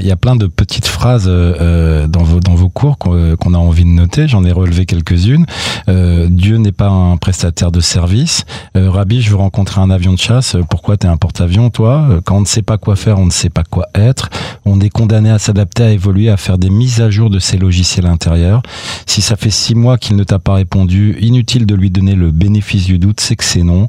[0.00, 3.58] il y a plein de petites phrases euh, dans, vos, dans vos cours qu'on a
[3.58, 4.28] envie de noter.
[4.28, 5.46] J'en ai relevé quelques-unes.
[5.88, 8.44] Euh, Dieu n'est pas un prestataire de service.
[8.76, 10.56] Euh, Rabbi, je veux rencontrer un avion de chasse.
[10.70, 12.20] Pourquoi tu es un porte-avions, toi?
[12.24, 14.30] Quand on ne sait pas quoi faire, on ne sait pas quoi être.
[14.64, 17.56] On est condamné à s'adapter, à évoluer, à faire des mises à jour de ses
[17.56, 18.62] logiciels intérieurs.
[19.06, 22.30] Si ça fait six mois qu'il ne t'a pas répondu, inutile de lui donner le
[22.30, 23.86] bénéfice du doute, c'est que c'est non.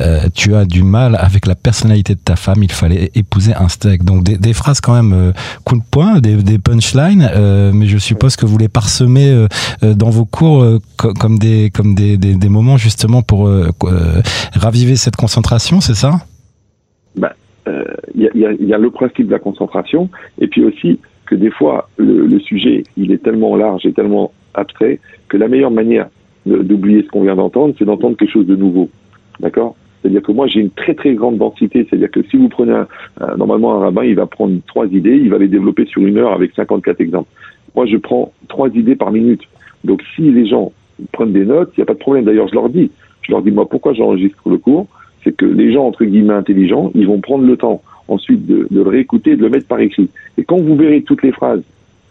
[0.00, 3.68] Euh, tu as du mal avec la personnalité de ta femme, il fallait épouser un
[3.68, 4.04] steak.
[4.04, 5.32] Donc des, phrases quand même euh,
[5.64, 9.48] coup de poing, des, punchlines, euh, mais je suppose que vous les parsemez euh,
[9.94, 10.64] dans vos cours
[10.96, 13.48] comme des comme des, moments justement pour
[14.54, 16.12] raviver cette concentration, c'est ça?
[17.16, 17.32] Bah,
[18.14, 21.88] il y, a, y, le principe de la concentration, et puis aussi que des fois,
[21.96, 26.08] le, sujet, il est tellement large et tellement abstrait que la meilleure manière
[26.46, 28.88] d'oublier ce qu'on vient d'entendre, c'est d'entendre quelque chose de nouveau.
[29.40, 29.76] D'accord?
[30.00, 31.86] C'est-à-dire que moi, j'ai une très très grande densité.
[31.88, 32.86] C'est-à-dire que si vous prenez un,
[33.36, 36.32] normalement un rabbin, il va prendre trois idées, il va les développer sur une heure
[36.32, 37.28] avec 54 exemples.
[37.74, 39.42] Moi, je prends trois idées par minute.
[39.84, 40.72] Donc, si les gens
[41.12, 42.24] prennent des notes, il n'y a pas de problème.
[42.24, 42.90] D'ailleurs, je leur dis,
[43.22, 44.86] je leur dis moi pourquoi j'enregistre le cours,
[45.22, 48.82] c'est que les gens entre guillemets intelligents, ils vont prendre le temps ensuite de, de,
[48.82, 50.08] le réécouter, de le mettre par écrit.
[50.36, 51.62] Et quand vous verrez toutes les phrases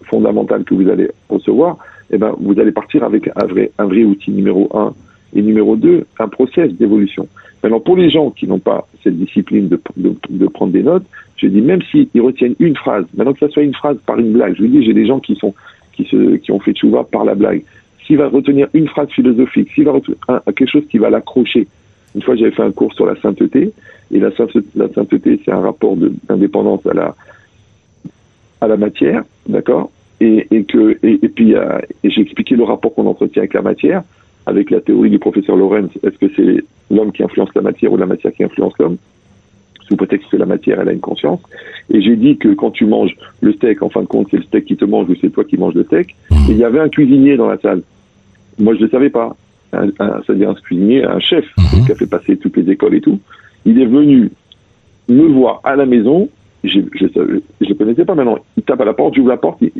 [0.03, 1.77] fondamentales que vous allez recevoir,
[2.11, 4.93] eh ben, vous allez partir avec un vrai, outil numéro un.
[5.33, 7.27] Et numéro deux, un process d'évolution.
[7.61, 11.05] Maintenant, pour les gens qui n'ont pas cette discipline de, prendre des notes,
[11.37, 14.31] je dis même s'ils retiennent une phrase, maintenant que ça soit une phrase par une
[14.31, 15.53] blague, je vous dis, j'ai des gens qui sont
[15.93, 17.61] qui ont fait tchouva par la blague.
[18.07, 21.67] S'il va retenir une phrase philosophique, s'il va retenir quelque chose qui va l'accrocher.
[22.15, 23.71] Une fois, j'avais fait un cours sur la sainteté,
[24.11, 24.29] et la,
[24.75, 27.15] la sainteté, c'est un rapport d'indépendance à la
[28.61, 29.91] à la matière, d'accord?
[30.19, 33.61] Et, et, que et, et puis euh, j'ai expliqué le rapport qu'on entretient avec la
[33.61, 34.03] matière,
[34.45, 35.89] avec la théorie du professeur Lorenz.
[36.03, 38.97] Est-ce que c'est l'homme qui influence la matière ou la matière qui influence l'homme?
[39.87, 41.39] Sous prétexte que la matière, elle a une conscience.
[41.89, 44.43] Et j'ai dit que quand tu manges le steak, en fin de compte, c'est le
[44.43, 46.15] steak qui te mange ou c'est toi qui manges le steak.
[46.31, 47.81] Et il y avait un cuisinier dans la salle.
[48.59, 49.35] Moi, je ne le savais pas.
[49.71, 51.85] C'est-à-dire un cuisinier, un chef mmh.
[51.85, 53.19] qui a fait passer toutes les écoles et tout.
[53.65, 54.29] Il est venu
[55.07, 56.29] me voir à la maison
[56.63, 58.37] je ne le connaissais pas maintenant.
[58.57, 59.71] Il tape à la porte, j'ouvre la porte, il,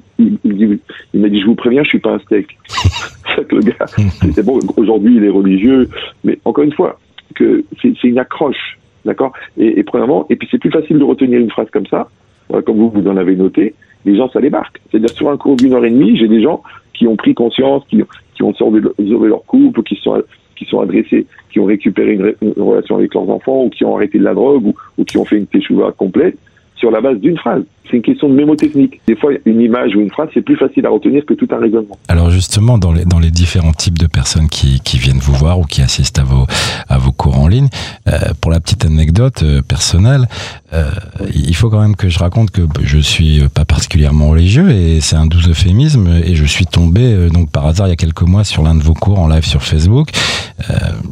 [0.44, 0.80] il,
[1.20, 2.58] m'a dit, je vous préviens, je suis pas un steak.
[3.36, 3.86] c'est le gars,
[4.22, 5.90] c'était bon, aujourd'hui il est religieux,
[6.24, 7.00] mais encore une fois,
[7.38, 9.34] c'est une accroche, d'accord?
[9.58, 12.10] Et, premièrement, et puis c'est plus facile de retenir une phrase comme ça,
[12.50, 14.80] comme vous, vous en avez noté, les gens, ça les marque.
[14.90, 16.64] C'est-à-dire, sur un cours d'une heure et demie, j'ai des gens
[16.94, 18.04] qui ont pris conscience, qui,
[18.44, 18.82] ont sauvé,
[19.28, 20.22] leur couple, qui sont
[20.56, 24.20] qui sont adressés, qui ont récupéré une, relation avec leurs enfants, ou qui ont arrêté
[24.20, 26.38] de la drogue, ou, ou qui ont fait une teshuva complète,
[26.80, 27.64] sur la base d'une phrase.
[27.90, 29.02] C'est une question de mémotechnique.
[29.08, 31.58] Des fois, une image ou une phrase, c'est plus facile à retenir que tout un
[31.58, 31.98] raisonnement.
[32.08, 35.60] Alors justement, dans les, dans les différents types de personnes qui, qui viennent vous voir
[35.60, 36.46] ou qui assistent à vos,
[36.88, 37.68] à vos cours en ligne,
[38.08, 40.28] euh, pour la petite anecdote euh, personnelle,
[40.74, 40.92] euh,
[41.34, 45.16] il faut quand même que je raconte que je suis pas particulièrement religieux et c'est
[45.16, 48.44] un doux euphémisme et je suis tombé donc par hasard il y a quelques mois
[48.44, 50.10] sur l'un de vos cours en live sur Facebook.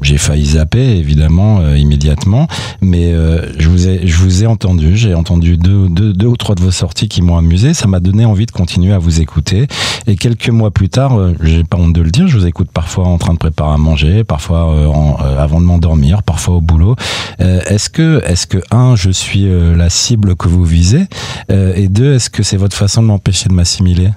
[0.02, 2.48] J'ai failli zapper évidemment immédiatement,
[2.82, 3.14] mais
[3.58, 6.62] je vous ai je vous ai entendu, j'ai entendu deux, deux, deux ou trois de
[6.62, 9.68] vos sorties qui m'ont amusé, ça m'a donné envie de continuer à vous écouter
[10.08, 13.06] et quelques mois plus tard, j'ai pas honte de le dire, je vous écoute parfois
[13.06, 16.96] en train de préparer à manger, parfois en, avant de m'endormir, parfois au boulot.
[17.40, 21.06] est-ce que est-ce que un je suis la cible que vous visez
[21.50, 24.10] Et deux, est-ce que c'est votre façon de m'empêcher de m'assimiler?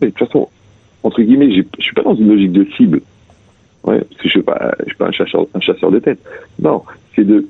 [0.00, 0.48] De toute façon,
[1.02, 3.00] entre guillemets, je suis pas dans une logique de cible.
[3.84, 5.12] Ouais, parce je je suis pas un
[5.60, 6.20] chasseur, de tête.
[6.60, 6.82] Non,
[7.14, 7.48] c'est de,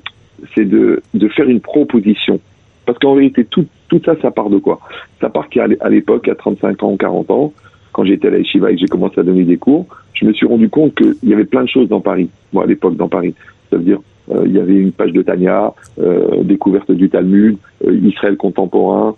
[0.55, 1.01] c'est de
[1.35, 2.39] faire une proposition.
[2.85, 4.79] Parce qu'en réalité, tout, tout ça, ça part de quoi?
[5.21, 7.53] Ça part qu'à l'époque, à 35 ans ou 40 ans,
[7.91, 10.33] quand j'étais à la Yeshiva et que j'ai commencé à donner des cours, je me
[10.33, 12.29] suis rendu compte qu'il y avait plein de choses dans Paris.
[12.51, 13.33] Moi, à l'époque, dans Paris.
[13.69, 13.99] Ça veut dire
[14.31, 19.15] euh, il y avait une page de Tania, euh, découverte du Talmud, euh, Israël contemporain,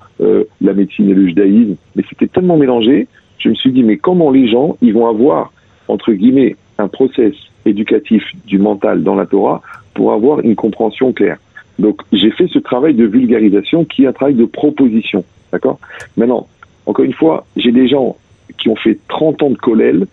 [0.61, 1.75] la médecine et le judaïsme.
[1.95, 5.51] Mais c'était tellement mélangé, je me suis dit, mais comment les gens, ils vont avoir,
[5.87, 7.33] entre guillemets, un process
[7.65, 9.61] éducatif du mental dans la Torah
[9.93, 11.37] pour avoir une compréhension claire?
[11.79, 15.23] Donc j'ai fait ce travail de vulgarisation qui est un travail de proposition.
[15.51, 15.79] D'accord?
[16.17, 16.47] Maintenant,
[16.85, 18.15] encore une fois, j'ai des gens
[18.57, 20.05] qui ont fait 30 ans de collèle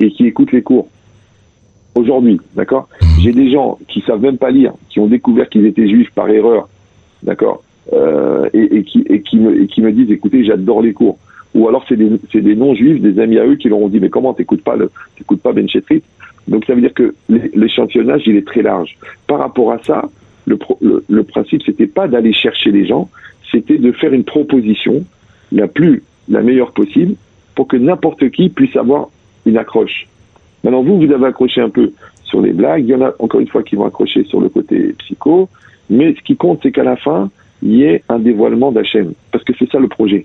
[0.00, 0.88] et qui écoutent les cours
[1.94, 2.88] aujourd'hui, d'accord?
[3.20, 6.28] J'ai des gens qui savent même pas lire, qui ont découvert qu'ils étaient juifs par
[6.30, 6.68] erreur,
[7.22, 7.62] d'accord?
[7.92, 11.18] Euh, et, qui, me, disent, écoutez, j'adore les cours.
[11.54, 14.32] Ou alors c'est des, non-juifs, des amis à eux qui leur ont dit, mais comment
[14.32, 14.76] t'écoutes pas
[15.42, 16.02] pas Ben Chetrit?
[16.48, 18.96] Donc ça veut dire que l'échantillonnage, il est très large.
[19.26, 20.08] Par rapport à ça,
[20.46, 23.08] le, le, le principe, c'était pas d'aller chercher les gens,
[23.50, 25.04] c'était de faire une proposition
[25.52, 27.14] la plus, la meilleure possible,
[27.54, 29.08] pour que n'importe qui puisse avoir
[29.46, 30.08] une accroche.
[30.64, 31.92] Maintenant, vous, vous avez accroché un peu
[32.24, 32.84] sur les blagues.
[32.84, 35.48] Il y en a, encore une fois, qui vont accrocher sur le côté psycho.
[35.90, 37.30] Mais ce qui compte, c'est qu'à la fin,
[37.62, 39.12] il y ait un dévoilement d'Hachem.
[39.30, 40.24] Parce que c'est ça le projet.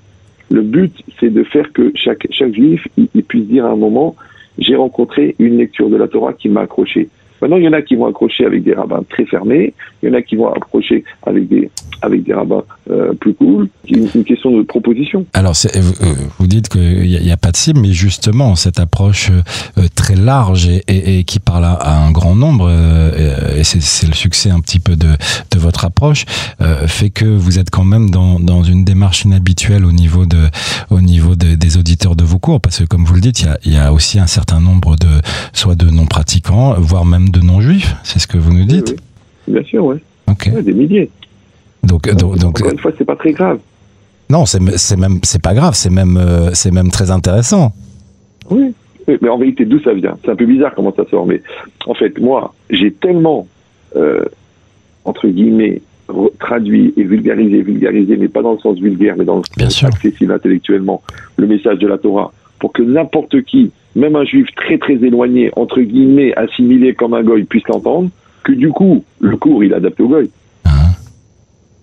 [0.49, 4.15] Le but, c'est de faire que chaque, chaque juif il, puisse dire à un moment,
[4.57, 7.09] j'ai rencontré une lecture de la Torah qui m'a accroché.
[7.41, 10.11] Maintenant, il y en a qui vont accrocher avec des rabbins très fermés, il y
[10.11, 11.69] en a qui vont accrocher avec des,
[12.01, 13.69] avec des rabbins euh, plus cool.
[13.85, 15.25] C'est une, question de proposition.
[15.33, 18.79] Alors, vous, euh, vous, dites qu'il n'y a, a, pas de cible, mais justement, cette
[18.79, 19.29] approche
[19.77, 23.63] euh, très large et, et, et, qui parle à, à, un grand nombre, euh, et
[23.63, 25.09] c'est le succès un petit peu de,
[25.51, 26.25] de votre approche,
[26.61, 30.47] euh, fait que vous êtes quand même dans, dans une démarche inhabituelle au niveau, de,
[30.89, 33.45] au niveau de, des auditeurs de vos cours, parce que comme vous le dites, il
[33.45, 35.07] y a, il y a aussi un certain nombre de,
[35.53, 38.95] soit de non-pratiquants, voire même de non-juifs, c'est ce que vous nous dites oui,
[39.47, 39.53] oui.
[39.53, 39.97] Bien sûr, oui.
[40.29, 40.51] Okay.
[40.51, 41.09] Ouais, des milliers.
[41.83, 43.59] Donc, donc, donc, Encore une fois, c'est pas très grave.
[44.29, 44.59] Non, c'est
[44.97, 47.71] même, c'est pas grave, c'est même, euh, c'est même très intéressant.
[48.49, 48.73] Oui,
[49.07, 50.17] mais en vérité, d'où ça vient?
[50.23, 51.41] C'est un peu bizarre comment ça sort, mais
[51.85, 53.47] en fait, moi, j'ai tellement,
[53.95, 54.25] euh,
[55.05, 55.81] entre guillemets,
[56.39, 59.77] traduit et vulgarisé, vulgarisé, mais pas dans le sens vulgaire, mais dans le Bien sens
[59.79, 59.87] sûr.
[59.87, 61.01] accessible intellectuellement,
[61.37, 65.51] le message de la Torah, pour que n'importe qui, même un juif très très éloigné,
[65.55, 68.09] entre guillemets, assimilé comme un goy, puisse l'entendre,
[68.43, 70.29] que du coup, le cours, il est adapté au goy.
[70.65, 70.69] Ah.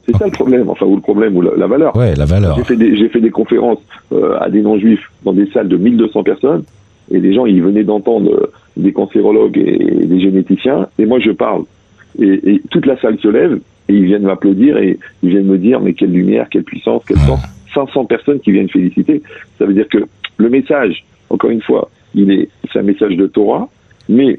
[0.06, 1.96] C'est ça le problème, enfin, ou le problème, ou la, la valeur.
[1.96, 2.56] Ouais, la valeur.
[2.56, 3.80] J'ai fait des, j'ai fait des conférences
[4.12, 6.64] euh, à des non-juifs dans des salles de 1200 personnes,
[7.10, 11.30] et les gens, ils venaient d'entendre euh, des cancérologues et des généticiens, et moi, je
[11.30, 11.64] parle.
[12.18, 13.58] Et, et toute la salle se lève,
[13.88, 17.18] et ils viennent m'applaudir, et ils viennent me dire, mais quelle lumière, quelle puissance, quel
[17.18, 17.40] sens.
[17.74, 19.22] 500 personnes qui viennent féliciter.
[19.58, 19.98] Ça veut dire que
[20.36, 23.68] le message, encore une fois, il est, c'est un message de Torah,
[24.08, 24.38] mais,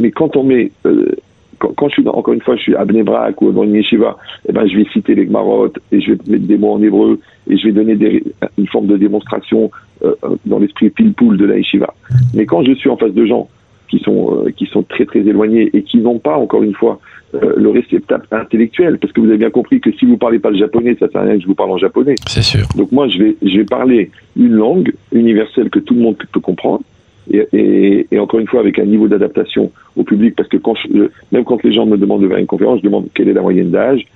[0.00, 1.12] mais quand on met, euh,
[1.58, 4.16] quand, je suis dans, encore une fois, je suis à Bnebrak ou dans une yeshiva,
[4.48, 7.20] eh ben, je vais citer les Gmarot et je vais mettre des mots en hébreu
[7.48, 8.22] et je vais donner
[8.58, 9.70] une forme de démonstration
[10.04, 10.14] euh,
[10.46, 11.94] dans l'esprit pile-poule de la yeshiva.
[12.34, 13.48] Mais quand je suis en face de gens
[13.88, 17.00] qui sont, euh, qui sont très très éloignés et qui n'ont pas, encore une fois,
[17.34, 20.50] euh, le réceptacle intellectuel, parce que vous avez bien compris que si vous parlez pas
[20.50, 22.14] le japonais, ça sert à rien que je vous parle en japonais.
[22.26, 22.66] C'est sûr.
[22.76, 26.40] Donc moi, je vais, je vais parler une langue universelle que tout le monde peut
[26.40, 26.82] comprendre,
[27.30, 30.74] et, et, et encore une fois avec un niveau d'adaptation au public, parce que quand
[30.74, 33.32] je, même quand les gens me demandent de faire une conférence, je demande quelle est
[33.32, 34.06] la moyenne d'âge,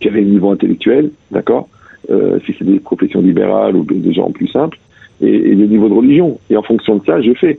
[0.00, 1.68] quel est le niveau intellectuel, d'accord,
[2.10, 4.78] euh, si c'est des professions libérales ou des gens plus simples,
[5.20, 6.38] et, et le niveau de religion.
[6.50, 7.58] Et en fonction de ça, je fais.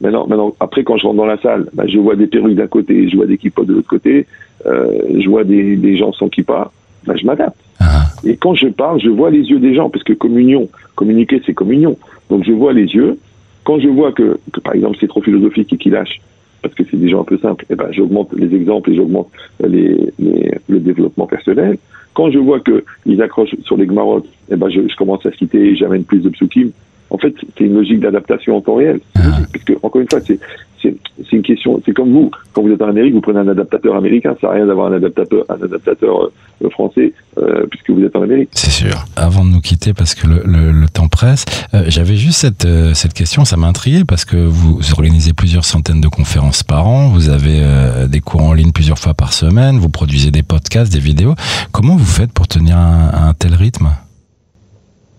[0.00, 2.66] Maintenant, maintenant, après, quand je rentre dans la salle, bah, je vois des perruques d'un
[2.66, 4.26] côté, je vois des kippas de l'autre côté,
[4.66, 6.70] euh, je vois des, des gens sans kippa,
[7.06, 7.58] bah, je m'adapte.
[7.80, 8.04] Ah.
[8.24, 11.54] Et quand je parle, je vois les yeux des gens, parce que communion, communiquer, c'est
[11.54, 11.98] communion.
[12.30, 13.18] Donc je vois les yeux.
[13.64, 16.20] Quand je vois que, que par exemple, c'est trop philosophique et qu'ils lâchent,
[16.62, 19.28] parce que c'est des gens un peu simples, eh ben, j'augmente les exemples et j'augmente
[19.66, 21.76] les, les, le développement personnel.
[22.14, 25.58] Quand je vois qu'ils accrochent sur les gmarottes, eh ben, je, je commence à citer
[25.58, 26.70] et j'amène plus de psukim.
[27.10, 29.00] En fait, c'est une logique d'adaptation en temps réel.
[29.16, 29.40] Ah.
[29.52, 30.38] Parce que, encore une fois, c'est,
[30.80, 32.30] c'est, c'est une question, c'est comme vous.
[32.52, 34.36] Quand vous êtes en Amérique, vous prenez un adaptateur américain.
[34.40, 36.30] Ça n'a rien d'avoir un adaptateur, un adaptateur
[36.62, 38.50] euh, français, euh, puisque vous êtes en Amérique.
[38.52, 39.04] C'est sûr.
[39.16, 41.44] Avant de nous quitter, parce que le, le, le temps presse,
[41.74, 45.64] euh, j'avais juste cette, euh, cette question, ça m'a intrigué, parce que vous organisez plusieurs
[45.64, 49.32] centaines de conférences par an, vous avez euh, des cours en ligne plusieurs fois par
[49.32, 51.34] semaine, vous produisez des podcasts, des vidéos.
[51.72, 53.88] Comment vous faites pour tenir un, un tel rythme?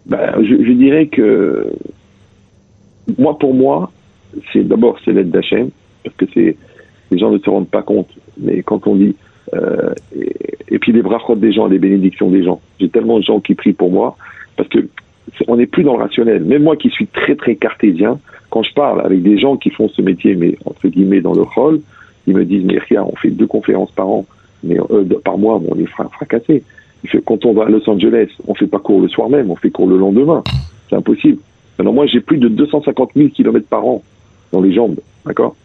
[0.06, 1.68] Ben, je, dirais que
[3.18, 3.92] moi, pour moi,
[4.52, 5.70] c'est d'abord c'est l'aide d'Hachem,
[6.04, 6.56] parce que c'est
[7.12, 9.16] les gens ne se rendent pas compte, mais quand on dit
[9.54, 9.94] euh,
[10.70, 12.62] et, puis les brachot des gens, les bénédictions des gens.
[12.80, 14.16] J'ai tellement de gens qui prient pour moi
[14.56, 14.88] parce que
[15.48, 16.44] on n'est plus dans le rationnel.
[16.44, 19.90] Même moi qui suis très très cartésien, quand je parle avec des gens qui font
[19.90, 21.82] ce métier, mais entre guillemets dans le rôle,
[22.28, 24.26] ils me disent mais regarde, on fait deux conférences par an,
[24.64, 26.64] mais euh, par mois, on est fracassé.
[27.26, 29.72] Quand on va à Los Angeles, on fait pas cours le soir même, on fait
[29.72, 30.44] cours le lendemain.
[30.90, 31.40] C'est impossible.
[31.78, 34.04] Maintenant, moi, j'ai plus de 250 000 kilomètres par an
[34.52, 35.56] dans les jambes, d'accord?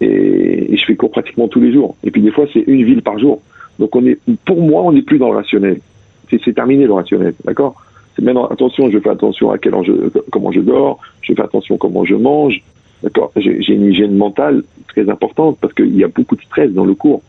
[0.00, 1.96] Et, je fais cours pratiquement tous les jours.
[2.04, 3.40] Et puis des fois, c'est une ville par jour.
[3.78, 5.80] Donc on est, pour moi, on n'est plus dans le rationnel.
[6.30, 7.74] C'est terminé le rationnel, d'accord?
[8.20, 9.92] Maintenant attention, je fais attention à quel je,
[10.30, 12.62] comment je dors, je fais attention comment je mange,
[13.02, 13.32] d'accord?
[13.36, 16.94] J'ai une hygiène mentale très importante parce qu'il y a beaucoup de stress dans le
[16.94, 17.22] cours.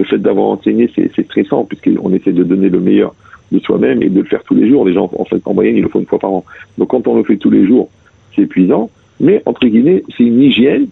[0.00, 3.14] Le fait d'avoir enseigné, c'est stressant puisqu'on essaie de donner le meilleur
[3.52, 4.86] de soi-même et de le faire tous les jours.
[4.86, 6.42] Les gens, en fait, en moyenne, ils le font une fois par an.
[6.78, 7.90] Donc quand on le fait tous les jours,
[8.34, 8.88] c'est épuisant.
[9.20, 10.86] Mais entre guillemets, c'est une hygiène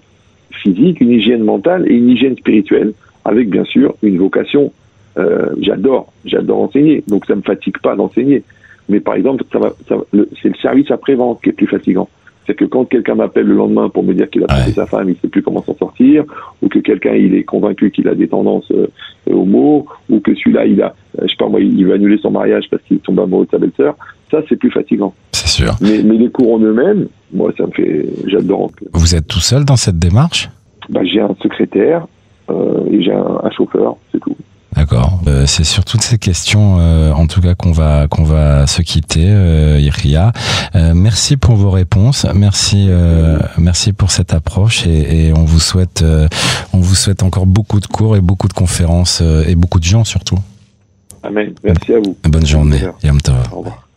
[0.51, 2.93] physique, une hygiène mentale et une hygiène spirituelle,
[3.25, 4.75] avec bien sûr une vocation.
[5.17, 8.43] Euh, j'adore, j'adore enseigner, donc ça me fatigue pas d'enseigner.
[8.91, 9.59] Mais par exemple, ça,
[10.43, 12.11] c'est le service après-vente qui est plus fatigant.
[12.49, 14.73] C'est que quand quelqu'un m'appelle le lendemain pour me dire qu'il a trompé ouais.
[14.73, 16.25] sa femme, il sait plus comment s'en sortir,
[16.63, 18.87] ou que quelqu'un il est convaincu qu'il a des tendances euh,
[19.31, 22.31] homo, ou que celui-là il a, euh, je sais pas moi, il veut annuler son
[22.31, 23.97] mariage parce qu'il tombe amoureux de sa belle-sœur,
[24.31, 25.13] Ça, c'est plus fatigant.
[25.33, 25.75] C'est sûr.
[25.83, 28.07] Mais, mais les cours en eux-mêmes, moi, ça me fait.
[28.27, 28.71] J'adore.
[28.95, 30.49] Vous êtes tout seul dans cette démarche?
[30.89, 32.07] Bah, j'ai un secrétaire
[32.51, 34.37] euh, et j'ai un, un chauffeur, c'est tout.
[34.79, 35.21] D'accord.
[35.27, 38.81] Euh, c'est sur toutes ces questions, euh, en tout cas, qu'on va qu'on va se
[38.81, 40.33] quitter, euh, Iria.
[40.77, 42.25] Euh, merci pour vos réponses.
[42.33, 46.29] Merci, euh, merci pour cette approche et, et on vous souhaite, euh,
[46.73, 49.85] on vous souhaite encore beaucoup de cours et beaucoup de conférences euh, et beaucoup de
[49.85, 50.39] gens surtout.
[51.25, 51.53] Amen.
[51.65, 52.17] Merci à vous.
[52.23, 52.81] Bonne journée.
[53.53, 53.88] Au revoir.